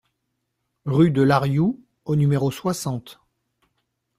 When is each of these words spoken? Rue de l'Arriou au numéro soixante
Rue 0.85 1.11
de 1.11 1.21
l'Arriou 1.21 1.79
au 2.05 2.15
numéro 2.15 2.49
soixante 2.49 3.19